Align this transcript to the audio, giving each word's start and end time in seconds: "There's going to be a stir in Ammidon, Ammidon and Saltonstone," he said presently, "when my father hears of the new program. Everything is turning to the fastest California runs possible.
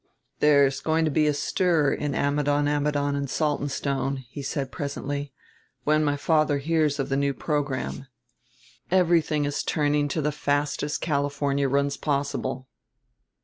"There's 0.39 0.79
going 0.79 1.05
to 1.05 1.11
be 1.11 1.27
a 1.27 1.33
stir 1.35 1.93
in 1.93 2.15
Ammidon, 2.15 2.67
Ammidon 2.67 3.15
and 3.15 3.29
Saltonstone," 3.29 4.25
he 4.31 4.41
said 4.41 4.71
presently, 4.71 5.31
"when 5.83 6.03
my 6.03 6.17
father 6.17 6.57
hears 6.57 6.97
of 6.97 7.09
the 7.09 7.15
new 7.15 7.35
program. 7.35 8.07
Everything 8.89 9.45
is 9.45 9.61
turning 9.61 10.07
to 10.07 10.19
the 10.19 10.31
fastest 10.31 11.01
California 11.01 11.69
runs 11.69 11.97
possible. 11.97 12.67